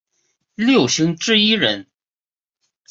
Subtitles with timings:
[0.55, 1.85] 六星之一人。